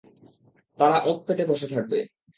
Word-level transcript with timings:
তারা 0.79 0.97
ওঁৎ 1.05 1.19
পেতে 1.27 1.43
বসে 1.45 1.67
থাকবে। 1.73 1.97